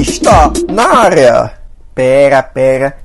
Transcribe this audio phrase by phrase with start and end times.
[0.00, 1.52] Está na área.
[1.94, 2.96] Pera, pera.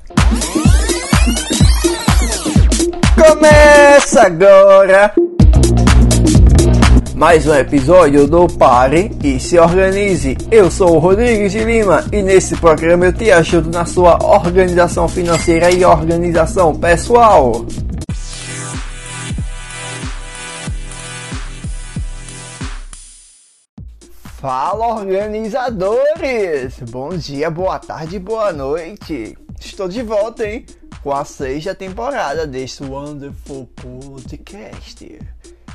[3.16, 5.14] Começa agora
[7.20, 10.38] mais um episódio do Pare e se organize.
[10.50, 15.06] Eu sou o Rodrigues de Lima e nesse programa eu te ajudo na sua organização
[15.06, 17.66] financeira e organização pessoal.
[24.40, 26.80] Fala organizadores!
[26.90, 29.38] Bom dia, boa tarde, boa noite!
[29.60, 30.66] Estou de volta, hein?
[31.04, 35.20] Com a sexta temporada deste Wonderful Podcast.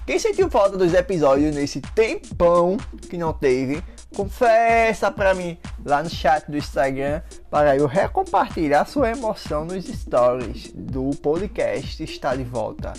[0.07, 2.79] Quem sentiu falta dos episódios nesse tempão
[3.11, 3.83] que não teve,
[4.15, 10.73] confessa pra mim lá no chat do Instagram para eu recompartilhar sua emoção nos stories
[10.75, 12.93] do podcast está de volta.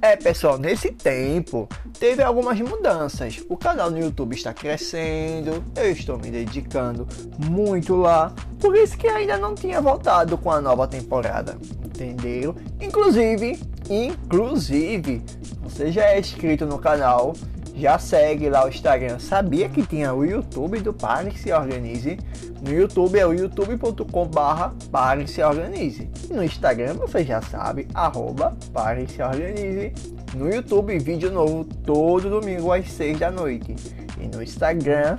[0.00, 3.42] É, pessoal, nesse tempo teve algumas mudanças.
[3.48, 7.06] O canal no YouTube está crescendo, eu estou me dedicando
[7.36, 12.54] muito lá, por isso que ainda não tinha voltado com a nova temporada, entendeu?
[12.80, 13.58] Inclusive,
[13.90, 15.22] inclusive,
[15.62, 17.34] você já é inscrito no canal,
[17.78, 19.18] já segue lá o Instagram.
[19.18, 22.18] Sabia que tinha o YouTube do Pare Se Organize?
[22.60, 26.10] No YouTube é o youtube.com barra Pare Se Organize.
[26.30, 29.92] No Instagram você já sabe, arroba Pare Se Organize.
[30.34, 33.76] No YouTube, vídeo novo todo domingo às 6 da noite.
[34.20, 35.16] E no Instagram,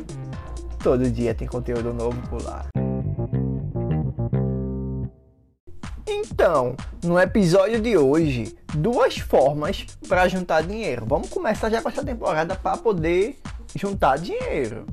[0.84, 2.66] todo dia tem conteúdo novo por lá.
[6.42, 6.74] Então,
[7.04, 11.06] no episódio de hoje, duas formas para juntar dinheiro.
[11.06, 13.38] Vamos começar já com essa temporada para poder
[13.76, 14.86] juntar dinheiro.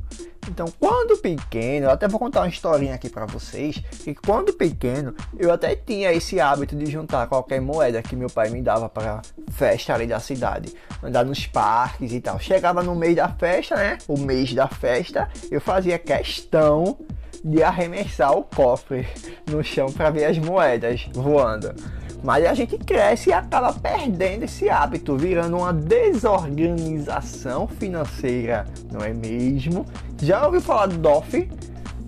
[0.48, 5.14] Então, quando pequeno, eu até vou contar uma historinha aqui para vocês, que quando pequeno,
[5.39, 9.22] eu até tinha esse hábito de juntar qualquer moeda que meu pai me dava para
[9.52, 12.41] festa ali da cidade, andar nos parques e tal.
[12.41, 13.98] Chegava no mês da festa, né?
[14.08, 16.98] O mês da festa, eu fazia questão
[17.44, 19.06] de arremessar o cofre
[19.50, 21.74] no chão para ver as moedas voando.
[22.22, 29.12] Mas a gente cresce e acaba perdendo esse hábito, virando uma desorganização financeira, não é
[29.12, 29.86] mesmo?
[30.20, 31.48] Já ouviu falar do DOF?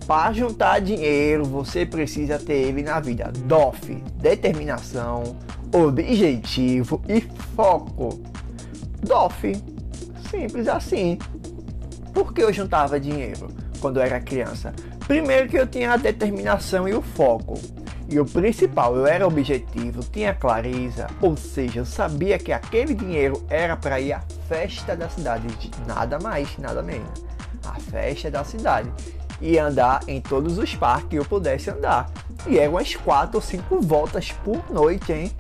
[0.06, 3.30] Para juntar dinheiro, você precisa ter ele na vida.
[3.44, 5.36] DOF, determinação,
[5.72, 7.20] objetivo e
[7.54, 8.18] foco.
[9.02, 9.54] DOF,
[10.30, 11.18] simples assim.
[12.14, 13.48] Por que eu juntava dinheiro
[13.80, 14.72] quando era criança?
[15.08, 17.58] Primeiro que eu tinha a determinação e o foco.
[18.10, 23.42] E o principal, eu era objetivo, tinha clareza, ou seja, eu sabia que aquele dinheiro
[23.48, 25.46] era para ir à festa da cidade,
[25.86, 27.24] nada mais, nada menos.
[27.64, 28.92] A festa da cidade.
[29.40, 32.10] E andar em todos os parques que eu pudesse andar.
[32.46, 35.32] E eram umas 4 ou 5 voltas por noite, hein?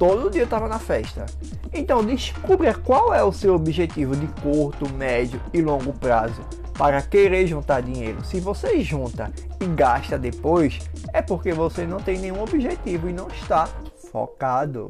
[0.00, 1.26] Todo dia estava na festa.
[1.70, 6.40] Então descubra qual é o seu objetivo de curto, médio e longo prazo
[6.72, 8.24] para querer juntar dinheiro.
[8.24, 9.30] Se você junta
[9.60, 10.78] e gasta depois,
[11.12, 13.68] é porque você não tem nenhum objetivo e não está
[14.10, 14.88] focado.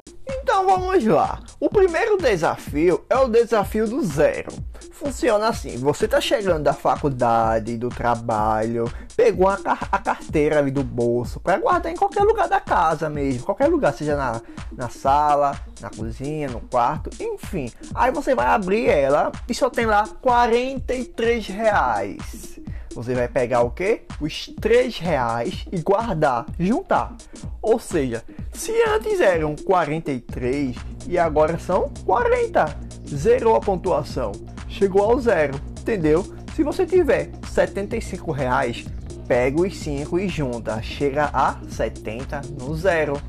[0.61, 1.41] Então vamos lá.
[1.59, 4.53] O primeiro desafio é o desafio do zero.
[4.93, 10.85] Funciona assim: você está chegando da faculdade, do trabalho, pegou a, a carteira ali do
[10.85, 14.43] bolso para guardar em qualquer lugar da casa mesmo, qualquer lugar, seja na,
[14.77, 17.73] na sala, na cozinha, no quarto, enfim.
[17.95, 22.61] Aí você vai abrir ela e só tem lá 43 reais.
[22.95, 24.03] Você vai pegar o que?
[24.21, 27.15] Os 3 reais e guardar, juntar.
[27.63, 30.77] Ou seja, se antes eram 43
[31.09, 32.65] e agora são 40,
[33.09, 34.33] zerou a pontuação,
[34.69, 36.25] chegou ao zero, entendeu?
[36.55, 38.85] Se você tiver 75 reais,
[39.27, 43.21] pega os 5 e junta, chega a 70 no zero,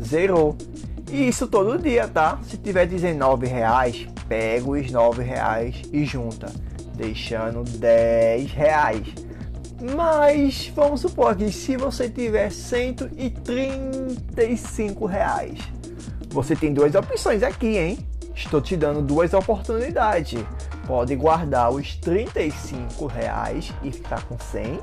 [0.00, 0.56] zerou.
[1.10, 2.38] E isso todo dia, tá?
[2.42, 6.52] Se tiver 19 reais, pega os 9 reais e junta,
[6.94, 9.25] deixando 10 reais.
[9.80, 15.58] Mas vamos supor que se você tiver 135 reais,
[16.30, 17.98] você tem duas opções aqui, hein?
[18.34, 20.42] Estou te dando duas oportunidades.
[20.86, 24.78] Pode guardar os 35 reais e ficar com 100,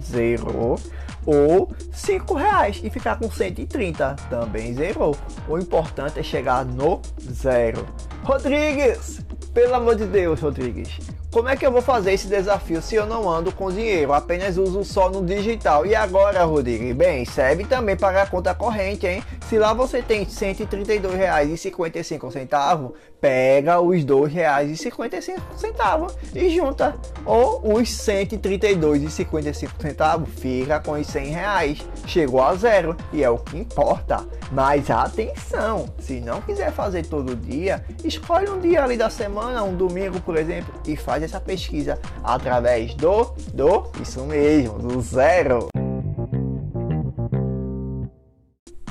[0.00, 0.78] zerou,
[1.24, 5.16] ou 5 reais e ficar com 130, também zerou.
[5.48, 7.86] O importante é chegar no zero.
[8.22, 9.20] Rodrigues,
[9.52, 10.98] pelo amor de Deus, Rodrigues,
[11.32, 14.12] como é que eu vou fazer esse desafio se eu não ando com dinheiro?
[14.12, 15.86] Apenas uso só no digital.
[15.86, 16.94] E agora, Rodrigo?
[16.94, 19.24] Bem, serve também para a conta corrente, hein?
[19.48, 26.94] Se lá você tem R$ 132,55, pega os R$ 2,55 e junta.
[27.24, 31.78] Ou os R$ 132,55 fica com os 100 reais.
[32.06, 34.22] Chegou a zero e é o que importa.
[34.50, 39.64] Mas atenção, se não quiser fazer todo dia, escolhe um dia ali da semana semana,
[39.64, 45.68] um domingo, por exemplo, e faz essa pesquisa através do, do, isso mesmo, do zero.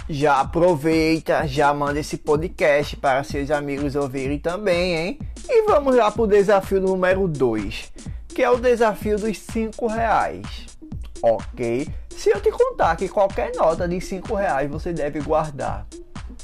[0.10, 5.20] Já aproveita, já manda esse podcast para seus amigos ouvirem também, hein?
[5.48, 7.94] E vamos lá para o desafio número 2,
[8.28, 10.66] que é o desafio dos 5 reais.
[11.22, 11.88] Ok?
[12.10, 15.88] Se eu te contar que qualquer nota de 5 reais você deve guardar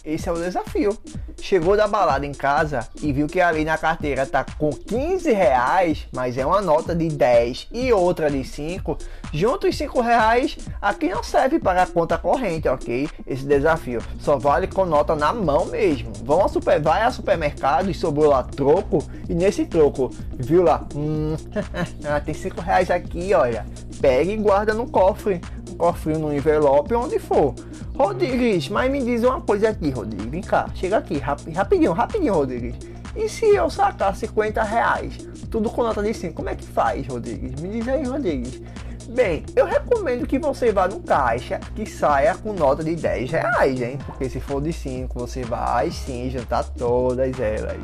[0.04, 0.98] esse é o desafio.
[1.42, 6.08] Chegou da balada em casa e viu que ali na carteira tá com 15 reais,
[6.14, 8.98] mas é uma nota de 10 e outra de 5.
[9.32, 13.10] Juntos 5 reais, aqui não serve para a conta corrente, ok?
[13.26, 16.12] Esse desafio só vale com nota na mão mesmo.
[16.24, 19.04] Vão ao super, vai ao supermercado e sobrou lá troco.
[19.30, 20.86] E nesse troco, viu lá?
[20.96, 21.36] Hum,
[22.26, 23.66] tem 5 reais aqui, olha.
[24.02, 25.42] Pega e guarda no cofre.
[25.78, 27.54] Cofre, no envelope, onde for.
[27.96, 30.26] Rodrigues, mas me diz uma coisa aqui, Rodrigues.
[30.28, 32.76] Vem cá, chega aqui, rapidinho, rapidinho, Rodrigues.
[33.16, 35.18] E se eu sacar 50 reais,
[35.50, 37.60] tudo com nota de 5, como é que faz, Rodrigues?
[37.60, 38.62] Me diz aí, Rodrigues.
[39.10, 43.82] Bem, eu recomendo que você vá no caixa que saia com nota de 10 reais,
[43.82, 43.98] hein?
[44.06, 47.78] Porque se for de 5, você vai sim juntar todas elas.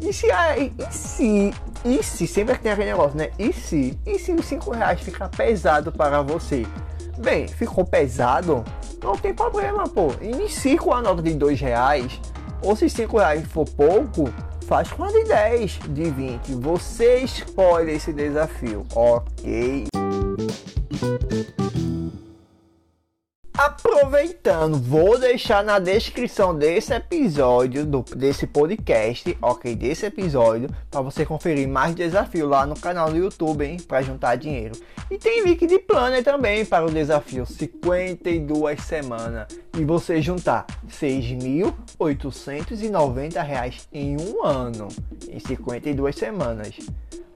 [0.00, 1.54] E se, e se,
[1.84, 3.30] e se, sempre tem aquele negócio, né?
[3.38, 6.66] E se, e se os 5 reais ficar pesado para você?
[7.20, 8.64] Bem, ficou pesado?
[9.02, 10.08] Não tem problema, pô.
[10.22, 12.18] Inicie com a nota de 2 reais.
[12.62, 14.32] Ou se 5 reais for pouco,
[14.66, 16.54] faz com a de 10, de 20.
[16.54, 19.86] Você escolhe esse desafio, ok?
[24.10, 29.76] Aproveitando, vou deixar na descrição desse episódio, do, desse podcast, ok?
[29.76, 33.76] Desse episódio, para você conferir mais desafios lá no canal do YouTube, hein?
[33.76, 34.74] Para juntar dinheiro.
[35.08, 39.46] E tem link de planner também para o desafio 52 semanas.
[39.78, 44.88] E você juntar R$ 6.890 em um ano,
[45.28, 46.74] em 52 semanas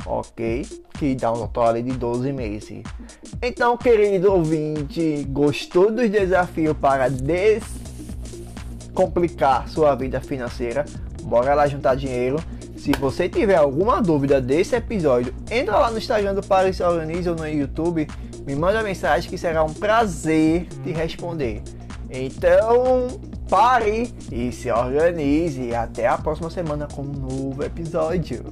[0.07, 0.67] ok?
[0.99, 2.83] Que dá um total de 12 meses.
[3.43, 10.85] Então, querido ouvinte, gostou dos desafios para descomplicar sua vida financeira?
[11.23, 12.37] Bora lá juntar dinheiro.
[12.77, 17.35] Se você tiver alguma dúvida desse episódio, entra lá no Instagram do Paris Organize ou
[17.35, 18.07] no YouTube,
[18.47, 21.63] me manda mensagem que será um prazer te responder.
[22.11, 23.09] Então,
[23.49, 25.75] pare e se organize.
[25.75, 28.45] Até a próxima semana com um novo episódio.